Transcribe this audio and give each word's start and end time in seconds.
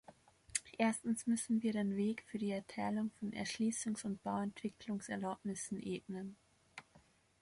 Erstens 0.79 1.27
müssen 1.27 1.61
wir 1.61 1.73
den 1.73 1.95
Weg 1.95 2.23
für 2.23 2.39
die 2.39 2.49
Erteilung 2.49 3.11
von 3.19 3.33
Erschließungs- 3.35 4.03
und 4.03 4.23
Bauentwicklungserlaubnissen 4.23 5.79
ebnen. 5.79 6.35